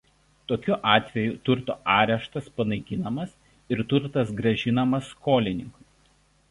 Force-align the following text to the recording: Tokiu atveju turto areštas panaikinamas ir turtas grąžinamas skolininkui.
Tokiu 0.51 0.77
atveju 0.93 1.35
turto 1.49 1.75
areštas 1.97 2.49
panaikinamas 2.57 3.37
ir 3.77 3.87
turtas 3.93 4.35
grąžinamas 4.43 5.13
skolininkui. 5.17 5.89